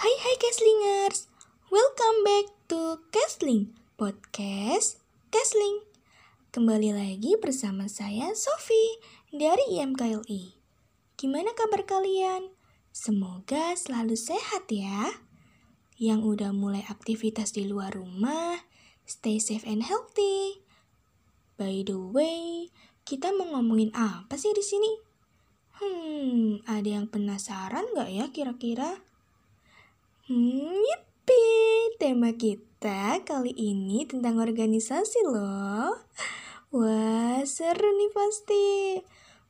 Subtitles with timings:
[0.00, 1.28] Hai hai Keslingers,
[1.68, 4.96] welcome back to Kesling Podcast
[5.28, 5.84] Kesling.
[6.56, 8.96] Kembali lagi bersama saya Sofi
[9.28, 10.56] dari IMKLI.
[11.20, 12.48] Gimana kabar kalian?
[12.96, 15.20] Semoga selalu sehat ya.
[16.00, 18.56] Yang udah mulai aktivitas di luar rumah,
[19.04, 20.64] stay safe and healthy.
[21.60, 22.72] By the way,
[23.04, 24.96] kita mau ngomongin apa sih di sini?
[25.76, 29.09] Hmm, ada yang penasaran nggak ya kira-kira?
[30.30, 31.42] Hmm, yipi,
[31.98, 36.06] tema kita kali ini tentang organisasi loh.
[36.70, 38.66] Wah, seru nih pasti.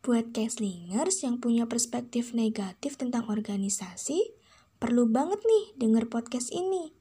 [0.01, 4.33] Buat caslingers yang punya perspektif negatif tentang organisasi,
[4.80, 6.97] perlu banget nih denger podcast ini.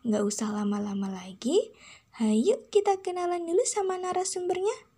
[0.00, 1.76] Nggak usah lama-lama lagi,
[2.24, 4.88] hayu kita kenalan dulu sama narasumbernya.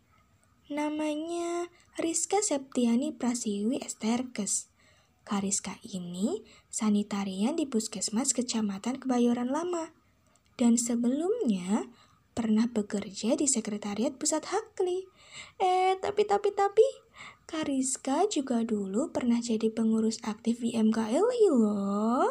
[0.70, 4.71] Namanya Rizka Septiani Prasiwi Esterkes.
[5.22, 9.94] Kariska ini sanitarian di Puskesmas Kecamatan Kebayoran Lama.
[10.58, 11.86] Dan sebelumnya
[12.32, 15.06] pernah bekerja di Sekretariat Pusat Hakli.
[15.60, 16.84] Eh, tapi tapi tapi
[17.48, 20.72] Kariska juga dulu pernah jadi pengurus aktif di
[21.52, 22.28] loh.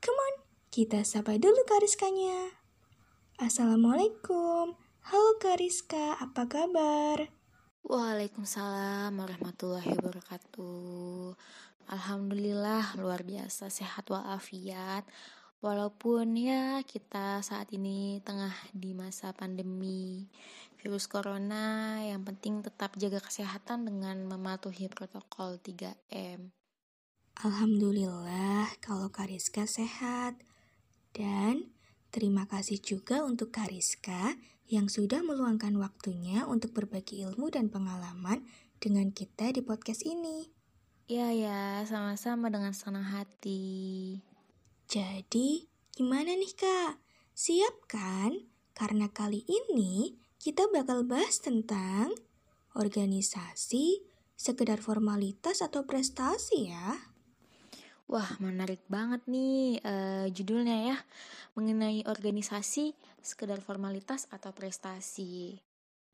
[0.00, 0.34] Come on,
[0.68, 2.56] kita sapa dulu Kariskanya.
[3.40, 4.76] Assalamualaikum.
[5.00, 7.32] Halo Kariska, apa kabar?
[7.80, 11.32] Waalaikumsalam warahmatullahi wabarakatuh.
[11.90, 15.02] Alhamdulillah luar biasa sehat walafiat.
[15.58, 20.30] Walaupun ya kita saat ini tengah di masa pandemi
[20.78, 26.54] virus corona, yang penting tetap jaga kesehatan dengan mematuhi protokol 3M.
[27.42, 30.38] Alhamdulillah kalau Kariska sehat.
[31.10, 31.74] Dan
[32.14, 34.38] terima kasih juga untuk Kariska
[34.70, 38.46] yang sudah meluangkan waktunya untuk berbagi ilmu dan pengalaman
[38.78, 40.59] dengan kita di podcast ini.
[41.10, 44.14] Ya ya, sama-sama dengan senang hati.
[44.86, 47.02] Jadi, gimana nih kak?
[47.34, 48.46] Siap kan?
[48.78, 52.14] Karena kali ini kita bakal bahas tentang
[52.78, 54.06] organisasi,
[54.38, 56.94] sekedar formalitas atau prestasi ya.
[58.06, 60.96] Wah, menarik banget nih uh, judulnya ya,
[61.58, 65.58] mengenai organisasi, sekedar formalitas atau prestasi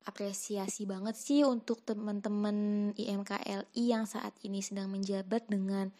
[0.06, 5.90] apresiasi banget sih untuk teman-teman IMKLI yang saat ini sedang menjabat dengan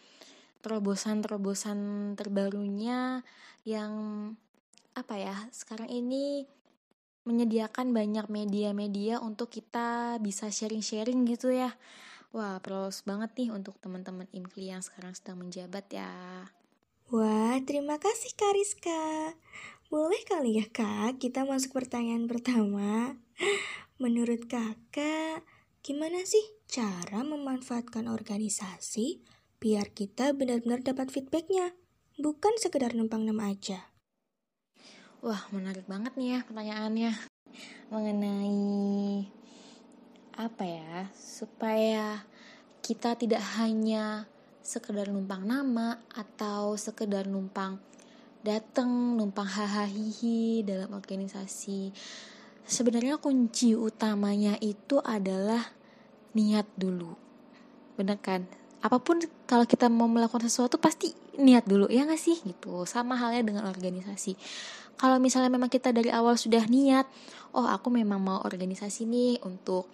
[0.63, 3.21] terobosan-terobosan terbarunya
[3.67, 3.91] yang
[4.97, 6.49] apa ya sekarang ini
[7.27, 11.75] menyediakan banyak media-media untuk kita bisa sharing-sharing gitu ya.
[12.31, 16.11] Wah pros banget nih untuk teman-teman IMKLI yang sekarang sedang menjabat ya.
[17.11, 19.35] Wah terima kasih Kariska
[19.87, 23.15] boleh kali ya kak kita masuk pertanyaan pertama
[23.97, 25.41] Menurut kakak,
[25.81, 29.25] gimana sih cara memanfaatkan organisasi
[29.57, 31.73] biar kita benar-benar dapat feedbacknya,
[32.21, 33.89] bukan sekedar numpang nama aja?
[35.25, 37.11] Wah, menarik banget nih ya pertanyaannya.
[37.89, 39.25] Mengenai
[40.37, 42.21] apa ya, supaya
[42.85, 44.29] kita tidak hanya
[44.61, 47.81] sekedar numpang nama atau sekedar numpang
[48.45, 49.89] datang, numpang hahaha
[50.61, 51.89] dalam organisasi
[52.67, 55.71] sebenarnya kunci utamanya itu adalah
[56.35, 57.15] niat dulu.
[57.95, 58.45] Bener kan?
[58.83, 62.85] Apa pun kalau kita mau melakukan sesuatu pasti niat dulu ya nggak sih gitu.
[62.85, 64.37] Sama halnya dengan organisasi.
[64.97, 67.05] Kalau misalnya memang kita dari awal sudah niat,
[67.53, 69.85] oh aku memang mau organisasi nih untuk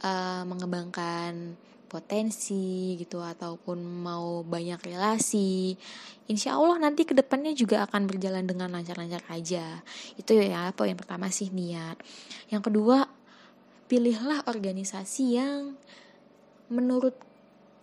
[0.00, 5.78] uh, mengembangkan potensi gitu ataupun mau banyak relasi
[6.26, 9.82] insya Allah nanti ke depannya juga akan berjalan dengan lancar-lancar aja.
[10.18, 11.98] Itu ya poin pertama sih niat.
[12.50, 13.06] Yang kedua
[13.86, 15.78] pilihlah organisasi yang
[16.66, 17.14] menurut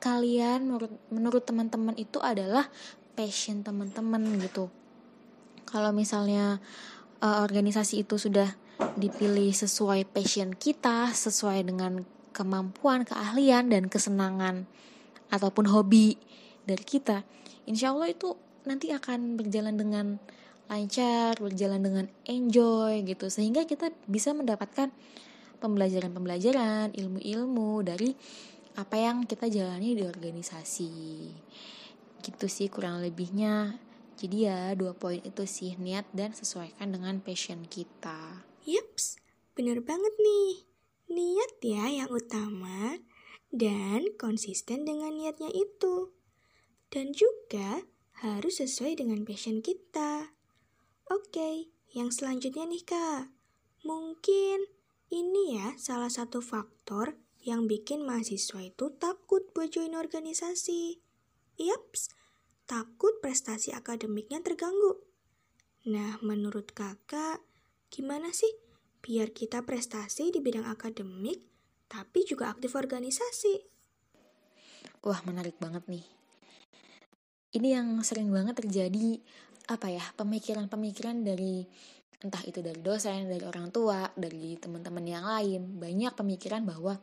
[0.04, 2.68] kalian menurut menurut teman-teman itu adalah
[3.16, 4.68] passion teman-teman gitu.
[5.64, 6.60] Kalau misalnya
[7.24, 8.52] uh, organisasi itu sudah
[9.00, 12.04] dipilih sesuai passion kita sesuai dengan
[12.34, 14.66] kemampuan, keahlian, dan kesenangan
[15.30, 16.18] ataupun hobi
[16.66, 17.22] dari kita,
[17.70, 18.36] insya Allah itu
[18.66, 20.06] nanti akan berjalan dengan
[20.68, 24.90] lancar, berjalan dengan enjoy gitu, sehingga kita bisa mendapatkan
[25.62, 28.12] pembelajaran-pembelajaran, ilmu-ilmu dari
[28.74, 30.94] apa yang kita jalani di organisasi.
[32.24, 33.78] Gitu sih kurang lebihnya.
[34.18, 38.46] Jadi ya dua poin itu sih niat dan sesuaikan dengan passion kita.
[38.64, 39.20] Yups,
[39.54, 40.73] bener banget nih
[41.12, 43.00] niat ya yang utama
[43.54, 46.12] dan konsisten dengan niatnya itu.
[46.90, 47.86] Dan juga
[48.24, 50.34] harus sesuai dengan passion kita.
[51.10, 53.34] Oke, yang selanjutnya nih kak.
[53.84, 54.64] Mungkin
[55.12, 61.04] ini ya salah satu faktor yang bikin mahasiswa itu takut buat join organisasi.
[61.60, 62.10] Yaps,
[62.64, 65.04] takut prestasi akademiknya terganggu.
[65.84, 67.44] Nah, menurut kakak,
[67.92, 68.63] gimana sih
[69.04, 71.44] biar kita prestasi di bidang akademik,
[71.92, 73.60] tapi juga aktif organisasi?
[75.04, 76.08] Wah, menarik banget nih.
[77.60, 79.20] Ini yang sering banget terjadi,
[79.68, 81.68] apa ya, pemikiran-pemikiran dari
[82.24, 86.96] entah itu dari dosen, dari orang tua, dari teman-teman yang lain, banyak pemikiran bahwa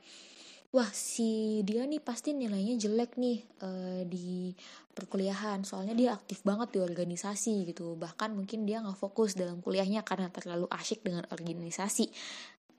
[0.70, 4.54] wah si dia nih pasti nilainya jelek nih uh, di
[4.94, 5.66] perkuliahan.
[5.66, 7.98] Soalnya dia aktif banget di organisasi gitu.
[7.98, 12.10] Bahkan mungkin dia nggak fokus dalam kuliahnya karena terlalu asyik dengan organisasi.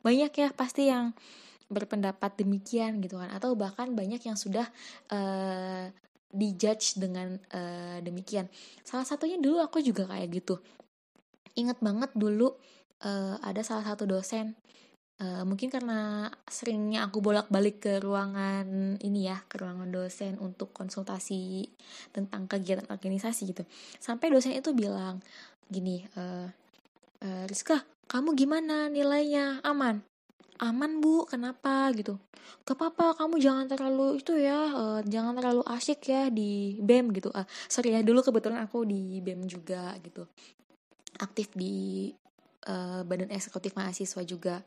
[0.01, 1.11] Banyak ya pasti yang
[1.67, 3.31] berpendapat demikian gitu kan.
[3.35, 4.67] Atau bahkan banyak yang sudah
[5.11, 5.91] uh,
[6.31, 8.47] dijudge dengan uh, demikian.
[8.87, 10.63] Salah satunya dulu aku juga kayak gitu.
[11.59, 12.55] Inget banget dulu
[13.03, 14.55] uh, ada salah satu dosen
[15.21, 21.69] Uh, mungkin karena seringnya aku bolak-balik ke ruangan ini ya, ke ruangan dosen untuk konsultasi
[22.09, 23.61] tentang kegiatan organisasi gitu.
[24.01, 25.21] Sampai dosen itu bilang
[25.69, 26.49] gini, uh,
[27.21, 29.61] uh, Rizka, kamu gimana nilainya?
[29.61, 30.01] Aman?
[30.57, 32.17] Aman bu, kenapa gitu?
[32.65, 37.29] Gak apa-apa, kamu jangan terlalu itu ya, uh, jangan terlalu asyik ya di BEM gitu.
[37.29, 40.25] Uh, sorry ya, dulu kebetulan aku di BEM juga gitu.
[41.21, 42.09] Aktif di
[42.65, 44.65] uh, Badan Eksekutif Mahasiswa juga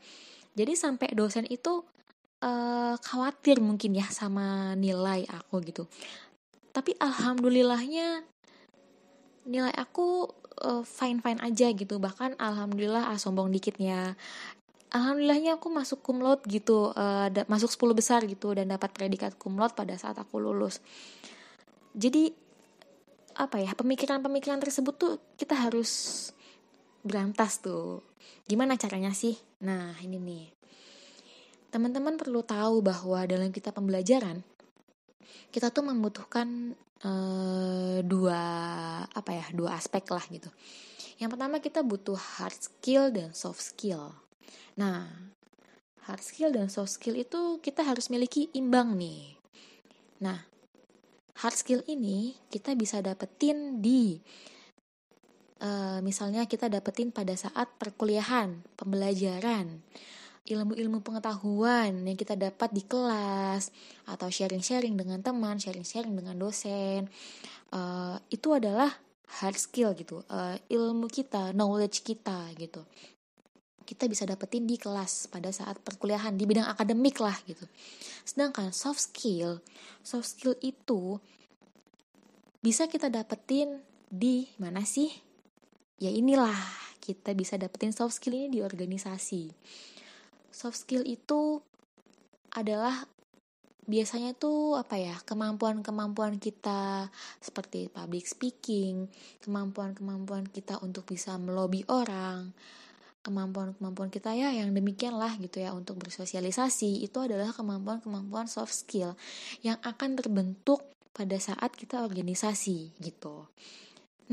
[0.54, 1.82] jadi sampai dosen itu
[2.42, 5.90] uh, khawatir mungkin ya sama nilai aku gitu.
[6.70, 8.22] Tapi alhamdulillahnya
[9.44, 10.26] nilai aku
[10.64, 11.98] uh, eh, fine fine aja gitu.
[11.98, 14.18] Bahkan alhamdulillah ah sombong dikitnya
[14.94, 19.98] alhamdulillahnya aku masuk laude gitu uh, masuk 10 besar gitu dan dapat predikat laude pada
[19.98, 20.78] saat aku lulus.
[21.94, 22.30] Jadi
[23.34, 26.30] apa ya pemikiran-pemikiran tersebut tuh kita harus
[27.04, 28.00] berantas tuh
[28.48, 30.46] gimana caranya sih Nah, ini nih.
[31.72, 34.44] Teman-teman perlu tahu bahwa dalam kita pembelajaran
[35.48, 36.74] kita tuh membutuhkan
[37.06, 38.42] uh, dua
[39.08, 40.50] apa ya, dua aspek lah gitu.
[41.16, 44.12] Yang pertama kita butuh hard skill dan soft skill.
[44.76, 45.08] Nah,
[46.04, 49.38] hard skill dan soft skill itu kita harus miliki imbang nih.
[50.20, 50.42] Nah,
[51.38, 54.18] hard skill ini kita bisa dapetin di
[55.64, 59.80] uh, misalnya kita dapetin pada saat perkuliahan, pembelajaran,
[60.44, 63.72] ilmu-ilmu pengetahuan yang kita dapat di kelas
[64.04, 67.08] atau sharing-sharing dengan teman, sharing-sharing dengan dosen,
[67.72, 68.92] uh, itu adalah
[69.40, 72.84] hard skill gitu, uh, ilmu kita, knowledge kita gitu.
[73.84, 77.64] Kita bisa dapetin di kelas pada saat perkuliahan di bidang akademik lah gitu.
[78.24, 79.60] Sedangkan soft skill,
[80.00, 81.20] soft skill itu
[82.64, 85.23] bisa kita dapetin di mana sih?
[85.98, 86.56] Ya inilah
[87.04, 89.52] kita bisa dapetin soft skill ini di organisasi.
[90.48, 91.60] Soft skill itu
[92.54, 93.04] adalah
[93.84, 99.12] biasanya tuh apa ya kemampuan-kemampuan kita seperti public speaking,
[99.44, 102.56] kemampuan-kemampuan kita untuk bisa melobi orang,
[103.24, 109.16] kemampuan-kemampuan kita ya yang demikian lah gitu ya untuk bersosialisasi itu adalah kemampuan-kemampuan soft skill
[109.60, 113.48] yang akan terbentuk pada saat kita organisasi gitu.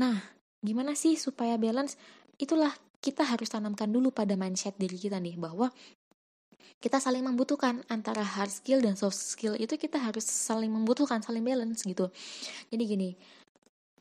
[0.00, 1.98] Nah, gimana sih supaya balance?
[2.38, 2.72] Itulah
[3.02, 5.74] kita harus tanamkan dulu pada mindset diri kita nih bahwa
[6.82, 9.54] kita saling membutuhkan antara hard skill dan soft skill.
[9.58, 12.10] Itu kita harus saling membutuhkan saling balance gitu.
[12.70, 13.10] Jadi gini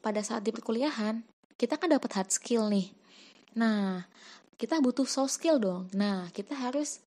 [0.01, 1.22] pada saat di perkuliahan
[1.58, 2.89] kita kan dapat hard skill nih.
[3.58, 4.06] Nah
[4.58, 5.89] kita butuh soft skill dong.
[5.94, 7.01] Nah kita harus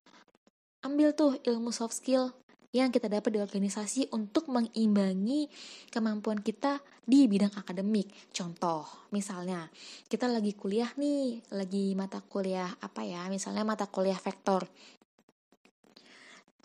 [0.83, 2.31] ambil tuh ilmu soft skill
[2.75, 5.47] yang kita dapat di organisasi untuk mengimbangi
[5.87, 8.11] kemampuan kita di bidang akademik.
[8.35, 9.71] Contoh, misalnya
[10.11, 13.31] kita lagi kuliah nih, lagi mata kuliah apa ya?
[13.31, 14.67] Misalnya mata kuliah vektor.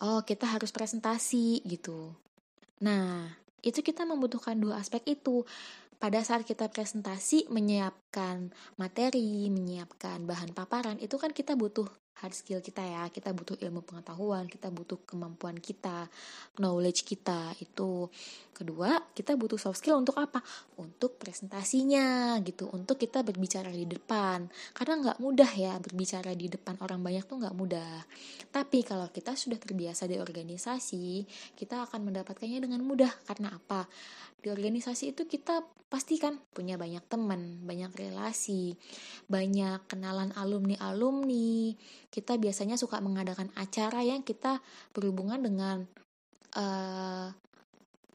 [0.03, 2.11] Oh, kita harus presentasi gitu.
[2.83, 3.31] Nah,
[3.63, 5.47] itu kita membutuhkan dua aspek itu
[6.01, 7.47] pada saat kita presentasi
[8.11, 11.87] menyiapkan materi, menyiapkan bahan paparan, itu kan kita butuh
[12.19, 13.07] hard skill kita ya.
[13.07, 16.11] Kita butuh ilmu pengetahuan kita butuh kemampuan kita
[16.59, 18.11] knowledge kita itu.
[18.51, 20.43] Kedua kita butuh soft skill untuk apa?
[20.75, 22.67] Untuk presentasinya gitu.
[22.75, 24.51] Untuk kita berbicara di depan.
[24.75, 28.03] Karena nggak mudah ya berbicara di depan orang banyak tuh nggak mudah.
[28.51, 31.23] Tapi kalau kita sudah terbiasa di organisasi
[31.55, 33.09] kita akan mendapatkannya dengan mudah.
[33.23, 33.87] Karena apa?
[34.41, 38.73] Di organisasi itu kita pasti kan punya banyak teman, banyak relasi,
[39.29, 41.77] banyak kenalan alumni-alumni.
[42.09, 44.57] Kita biasanya suka mengadakan acara yang kita
[44.91, 45.85] berhubungan dengan
[46.57, 47.29] uh,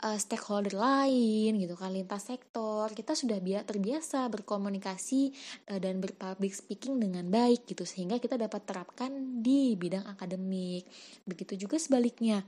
[0.02, 2.90] uh, stakeholder lain gitu kan lintas sektor.
[2.92, 5.32] Kita sudah biasa terbiasa berkomunikasi
[5.72, 10.84] uh, dan berpublic speaking dengan baik gitu sehingga kita dapat terapkan di bidang akademik.
[11.24, 12.44] Begitu juga sebaliknya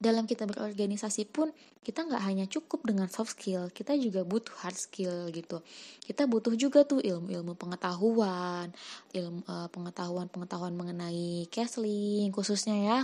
[0.00, 4.76] dalam kita berorganisasi pun kita nggak hanya cukup dengan soft skill kita juga butuh hard
[4.76, 5.64] skill gitu.
[6.04, 8.72] Kita butuh juga tuh ilmu-ilmu pengetahuan
[9.16, 12.98] ilmu uh, pengetahuan pengetahuan mengenai casting khususnya ya.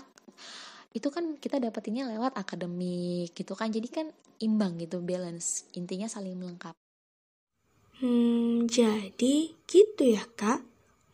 [0.96, 3.68] Itu kan kita dapetinnya lewat akademik gitu kan.
[3.72, 4.06] Jadi kan
[4.40, 5.68] imbang gitu balance.
[5.76, 6.80] Intinya saling melengkapi.
[7.96, 10.60] Hmm jadi gitu ya kak.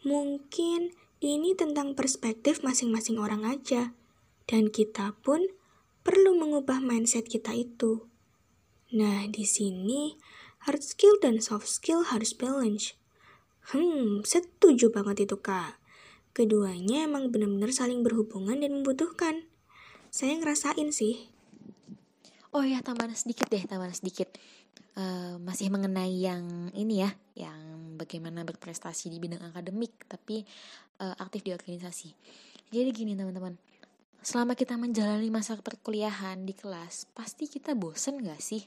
[0.03, 0.91] Mungkin
[1.23, 3.95] ini tentang perspektif masing-masing orang aja
[4.47, 5.47] dan kita pun
[6.03, 8.07] perlu mengubah mindset kita itu.
[8.93, 10.21] Nah, di sini
[10.69, 12.95] hard skill dan soft skill harus balance.
[13.73, 15.79] Hmm, setuju banget itu kak.
[16.35, 19.47] Keduanya emang benar-benar saling berhubungan dan membutuhkan.
[20.13, 21.31] Saya ngerasain sih.
[22.53, 24.29] Oh ya, tambahan sedikit deh, tambahan sedikit.
[24.93, 30.45] Uh, masih mengenai yang ini ya, yang bagaimana berprestasi di bidang akademik, tapi
[31.01, 32.13] uh, aktif di organisasi.
[32.69, 33.57] Jadi gini teman-teman,
[34.23, 38.63] selama kita menjalani masa perkuliahan di kelas, pasti kita bosen gak sih?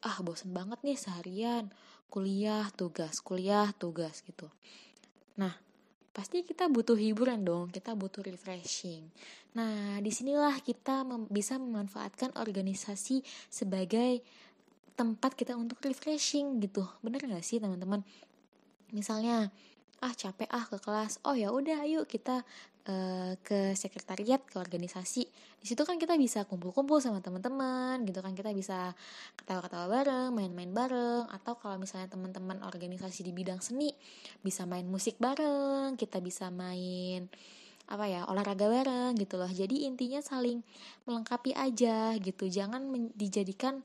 [0.00, 1.68] Ah, bosen banget nih seharian,
[2.08, 4.48] kuliah, tugas, kuliah, tugas gitu.
[5.36, 5.52] Nah,
[6.16, 9.06] pasti kita butuh hiburan dong, kita butuh refreshing.
[9.52, 13.20] Nah, di sinilah kita mem bisa memanfaatkan organisasi
[13.52, 14.24] sebagai
[14.96, 16.88] tempat kita untuk refreshing gitu.
[17.04, 18.02] Bener gak sih teman-teman?
[18.90, 19.52] Misalnya,
[19.98, 22.46] ah capek ah ke kelas oh ya udah ayo kita
[22.88, 25.28] uh, ke sekretariat ke organisasi.
[25.58, 28.32] Di situ kan kita bisa kumpul-kumpul sama teman-teman gitu kan.
[28.32, 28.96] Kita bisa
[29.36, 33.92] ketawa-ketawa bareng main-main bareng atau kalau misalnya teman-teman organisasi di bidang seni
[34.40, 37.28] bisa main musik bareng kita bisa main
[37.88, 39.48] apa ya olahraga bareng gitu loh.
[39.48, 40.60] Jadi intinya saling
[41.04, 42.48] melengkapi aja gitu.
[42.48, 43.84] Jangan dijadikan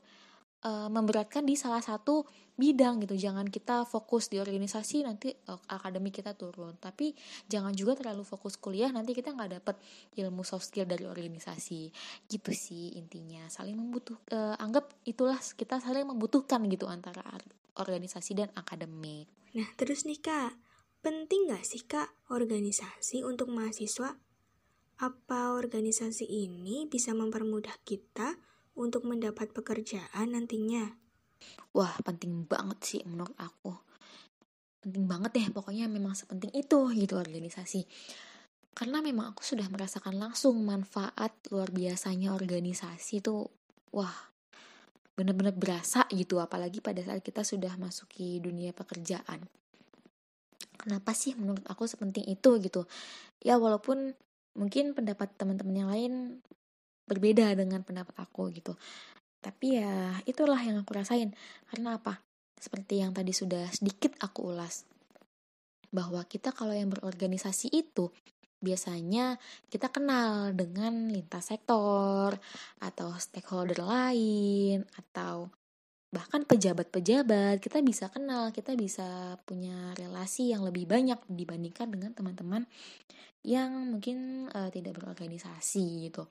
[0.64, 2.24] uh, memberatkan di salah satu
[2.56, 3.14] bidang gitu.
[3.14, 6.74] Jangan kita fokus di organisasi nanti uh, akademik kita turun.
[6.80, 7.12] Tapi
[7.46, 9.76] jangan juga terlalu fokus kuliah nanti kita nggak dapet
[10.18, 11.92] ilmu soft skill dari organisasi.
[12.26, 13.46] Gitu sih intinya.
[13.52, 17.22] Saling membutuh uh, anggap itulah kita saling membutuhkan gitu antara
[17.76, 19.28] organisasi dan akademik.
[19.54, 20.56] Nah terus nih kak.
[21.04, 24.16] Penting nggak sih kak organisasi untuk mahasiswa?
[24.94, 28.40] Apa organisasi ini bisa mempermudah kita
[28.74, 30.94] untuk mendapat pekerjaan nantinya?
[31.74, 33.74] Wah, penting banget sih menurut aku.
[34.84, 37.86] Penting banget deh, pokoknya memang sepenting itu gitu organisasi.
[38.74, 43.48] Karena memang aku sudah merasakan langsung manfaat luar biasanya organisasi tuh.
[43.94, 44.12] Wah,
[45.14, 49.46] bener-bener berasa gitu, apalagi pada saat kita sudah masuki dunia pekerjaan.
[50.74, 52.84] Kenapa sih menurut aku sepenting itu gitu?
[53.40, 54.18] Ya walaupun
[54.58, 56.12] mungkin pendapat teman-teman yang lain
[57.04, 58.74] berbeda dengan pendapat aku gitu.
[59.44, 61.36] Tapi ya itulah yang aku rasain.
[61.68, 62.24] Karena apa?
[62.56, 64.88] Seperti yang tadi sudah sedikit aku ulas.
[65.92, 68.08] Bahwa kita kalau yang berorganisasi itu
[68.64, 69.36] biasanya
[69.68, 72.32] kita kenal dengan lintas sektor
[72.80, 75.52] atau stakeholder lain atau
[76.08, 82.62] bahkan pejabat-pejabat kita bisa kenal kita bisa punya relasi yang lebih banyak dibandingkan dengan teman-teman
[83.44, 86.24] yang mungkin uh, tidak berorganisasi gitu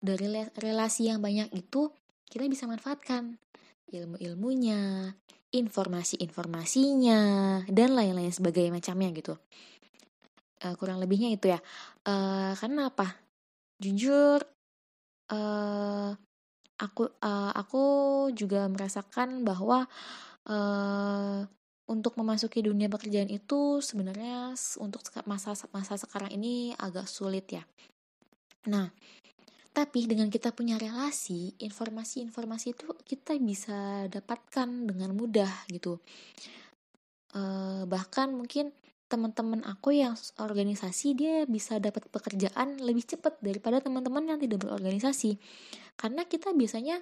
[0.00, 0.26] dari
[0.56, 1.92] relasi yang banyak itu
[2.26, 3.36] kita bisa manfaatkan
[3.92, 5.12] ilmu-ilmunya,
[5.52, 7.20] informasi-informasinya,
[7.68, 9.34] dan lain-lain sebagai macamnya gitu.
[10.60, 11.60] Uh, kurang lebihnya itu ya.
[12.06, 13.18] Uh, karena apa?
[13.80, 14.44] Jujur,
[15.32, 16.10] uh,
[16.80, 17.84] aku uh, aku
[18.32, 19.88] juga merasakan bahwa
[20.48, 21.44] uh,
[21.90, 27.66] untuk memasuki dunia pekerjaan itu sebenarnya untuk masa masa sekarang ini agak sulit ya.
[28.70, 28.92] Nah,
[29.70, 36.02] tapi dengan kita punya relasi, informasi-informasi itu kita bisa dapatkan dengan mudah gitu.
[37.30, 37.40] E,
[37.86, 38.74] bahkan mungkin
[39.06, 45.38] teman-teman aku yang organisasi dia bisa dapat pekerjaan lebih cepat daripada teman-teman yang tidak berorganisasi.
[45.94, 46.98] Karena kita biasanya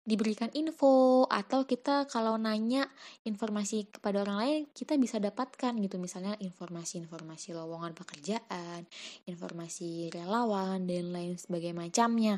[0.00, 2.88] diberikan info atau kita kalau nanya
[3.28, 8.88] informasi kepada orang lain kita bisa dapatkan gitu misalnya informasi-informasi lowongan pekerjaan,
[9.28, 12.34] informasi relawan dan lain sebagainya macamnya.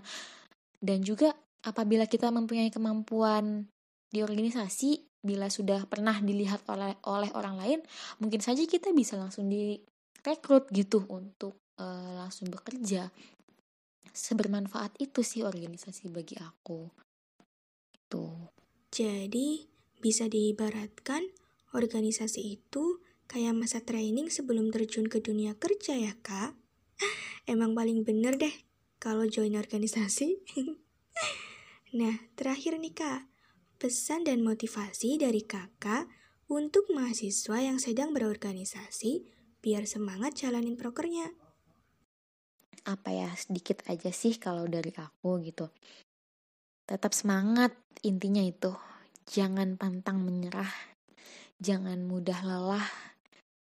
[0.82, 1.30] Dan juga
[1.62, 3.70] apabila kita mempunyai kemampuan
[4.10, 7.80] di organisasi bila sudah pernah dilihat oleh oleh orang lain,
[8.18, 13.06] mungkin saja kita bisa langsung direkrut gitu untuk uh, langsung bekerja.
[14.10, 17.11] Sebermanfaat itu sih organisasi bagi aku
[18.12, 18.28] gitu.
[18.92, 19.72] Jadi,
[20.04, 21.24] bisa diibaratkan
[21.72, 26.52] organisasi itu kayak masa training sebelum terjun ke dunia kerja ya, Kak?
[27.48, 28.52] Emang paling bener deh
[29.00, 30.44] kalau join organisasi.
[31.98, 33.32] nah, terakhir nih, Kak.
[33.80, 36.06] Pesan dan motivasi dari kakak
[36.52, 39.24] untuk mahasiswa yang sedang berorganisasi
[39.64, 41.32] biar semangat jalanin prokernya.
[42.82, 45.70] apa ya sedikit aja sih kalau dari aku gitu
[46.86, 48.74] tetap semangat intinya itu.
[49.28, 50.70] Jangan pantang menyerah.
[51.62, 52.88] Jangan mudah lelah.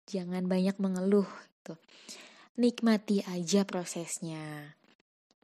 [0.09, 1.77] Jangan banyak mengeluh gitu.
[2.57, 4.75] Nikmati aja prosesnya.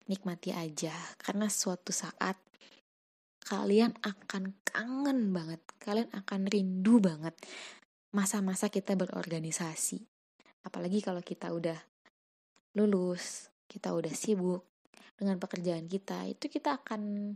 [0.06, 2.38] Nikmati aja karena suatu saat
[3.46, 5.62] kalian akan kangen banget.
[5.78, 7.38] Kalian akan rindu banget
[8.16, 10.02] masa-masa kita berorganisasi.
[10.66, 11.78] Apalagi kalau kita udah
[12.76, 14.68] lulus kita udah sibuk
[15.14, 17.34] dengan pekerjaan kita itu kita akan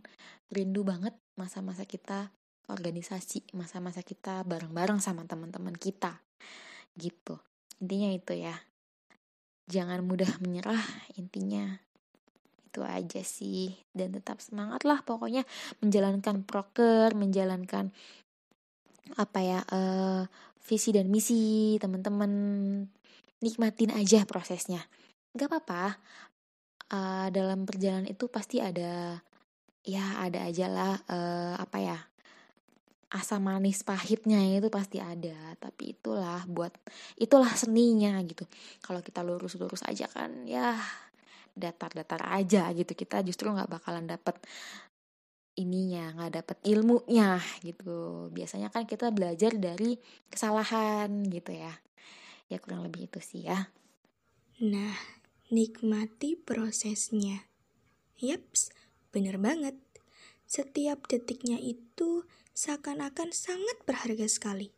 [0.50, 2.34] rindu banget masa-masa kita
[2.70, 6.22] organisasi masa-masa kita bareng-bareng sama teman-teman kita
[7.00, 7.40] gitu.
[7.80, 8.56] Intinya itu ya.
[9.70, 10.82] Jangan mudah menyerah
[11.16, 11.80] intinya.
[12.70, 13.74] Itu aja sih.
[13.90, 15.48] Dan tetap semangat lah pokoknya
[15.82, 17.90] menjalankan proker menjalankan
[19.18, 20.30] apa ya uh,
[20.62, 22.32] visi dan misi teman-teman.
[23.40, 24.84] Nikmatin aja prosesnya.
[25.32, 25.96] Nggak apa-apa
[26.94, 29.18] uh, dalam perjalanan itu pasti ada
[29.86, 31.98] ya ada aja lah uh, apa ya
[33.10, 35.58] asam manis pahitnya itu pasti ada.
[35.58, 36.74] Tapi itulah buat
[37.18, 38.46] itulah seninya gitu.
[38.86, 40.78] Kalau kita lurus-lurus aja kan ya
[41.58, 42.94] datar-datar aja gitu.
[42.94, 44.38] Kita justru nggak bakalan dapet
[45.58, 48.30] ininya nggak dapet ilmunya gitu.
[48.30, 49.98] Biasanya kan kita belajar dari
[50.30, 51.74] kesalahan gitu ya.
[52.50, 53.74] Ya kurang lebih itu sih ya.
[54.62, 55.19] Nah
[55.50, 57.46] nikmati prosesnya
[58.18, 58.74] yaps
[59.14, 59.76] bener banget
[60.50, 62.26] setiap detiknya itu
[62.58, 64.74] seakan-akan sangat berharga sekali.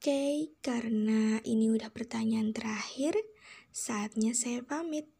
[0.00, 3.12] Oke, karena ini udah pertanyaan terakhir,
[3.68, 5.12] saatnya saya pamit.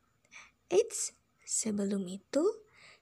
[0.73, 1.12] Eits,
[1.45, 2.45] sebelum itu,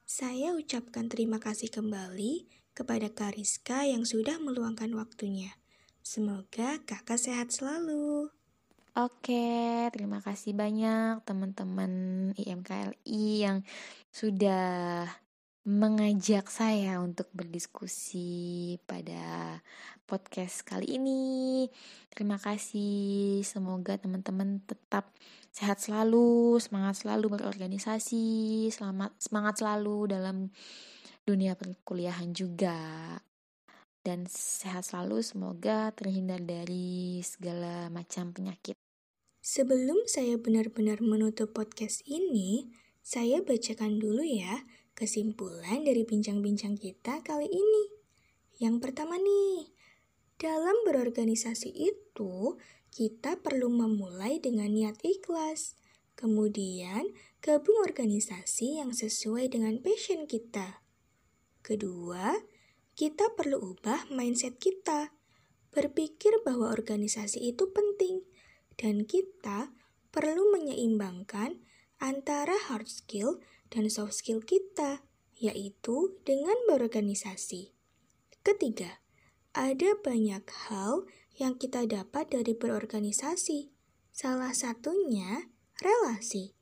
[0.02, 5.55] saya ucapkan terima kasih kembali kepada Kariska yang sudah meluangkan waktunya.
[6.02, 8.35] Semoga kakak sehat selalu.
[8.92, 11.92] Oke, terima kasih banyak teman-teman
[12.37, 13.64] IMKLI yang
[14.12, 15.08] sudah
[15.64, 19.57] mengajak saya untuk berdiskusi pada
[20.05, 21.72] podcast kali ini.
[22.12, 23.40] Terima kasih.
[23.48, 25.09] Semoga teman-teman tetap
[25.48, 30.52] sehat selalu, semangat selalu berorganisasi, selamat semangat selalu dalam
[31.24, 32.76] dunia perkuliahan juga.
[34.03, 38.75] Dan sehat selalu, semoga terhindar dari segala macam penyakit.
[39.43, 42.71] Sebelum saya benar-benar menutup podcast ini,
[43.03, 44.62] saya bacakan dulu ya
[44.93, 47.85] Kesimpulan dari bincang-bincang kita kali ini.
[48.61, 49.73] Yang pertama nih,
[50.37, 52.61] dalam berorganisasi itu,
[52.93, 55.81] kita perlu memulai dengan niat ikhlas.
[56.12, 57.09] Kemudian,
[57.41, 60.85] gabung organisasi yang sesuai dengan passion kita.
[61.65, 62.37] Kedua,
[63.03, 65.11] kita perlu ubah mindset kita.
[65.75, 68.23] Berpikir bahwa organisasi itu penting,
[68.79, 69.75] dan kita
[70.15, 71.59] perlu menyeimbangkan
[71.99, 73.43] antara hard skill
[73.75, 75.03] dan soft skill kita,
[75.35, 77.75] yaitu dengan berorganisasi.
[78.47, 79.03] Ketiga,
[79.51, 81.03] ada banyak hal
[81.35, 83.75] yang kita dapat dari berorganisasi.
[84.15, 85.51] Salah satunya
[85.83, 86.55] relasi.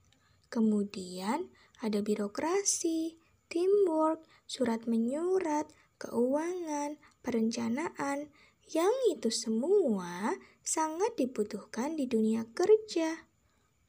[0.48, 1.52] Kemudian
[1.84, 3.19] ada birokrasi,
[3.50, 5.66] teamwork, surat menyurat,
[5.98, 8.30] keuangan, perencanaan,
[8.70, 13.26] yang itu semua sangat dibutuhkan di dunia kerja.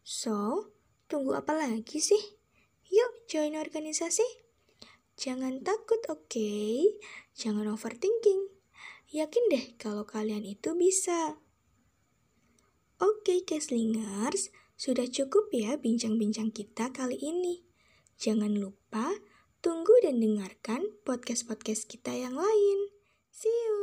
[0.02, 0.74] So,
[1.06, 2.42] tunggu apa lagi sih?
[2.90, 4.26] Yuk join organisasi.
[5.16, 6.28] Jangan takut, oke?
[6.28, 6.98] Okay?
[7.38, 8.50] Jangan overthinking.
[9.14, 11.38] Yakin deh kalau kalian itu bisa.
[12.98, 17.62] Oke, okay, Keslingers, sudah cukup ya bincang-bincang kita kali ini.
[18.18, 19.14] Jangan lupa
[19.62, 22.80] tunggu dan dengarkan podcast-podcast kita yang lain.
[23.30, 23.81] See you!